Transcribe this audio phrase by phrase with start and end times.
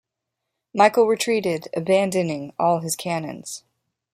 [0.73, 3.63] Michael retreated, abandoning all his cannons.